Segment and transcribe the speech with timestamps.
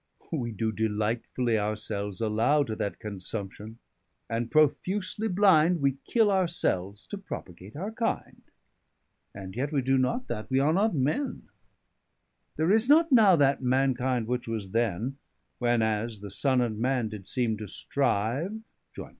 [0.31, 3.77] We doe delightfully our selves allow To that consumption;
[4.27, 8.41] and profusely blinde, Wee kill our selves to propagate our kinde.
[9.33, 11.49] 110 And yet we do not that; we are not men:
[12.55, 15.17] There is not now that mankinde, which was then,
[15.59, 19.09] When as, the Sunne and man did seeme to strive, [Sidenote: _Shortnesse of life.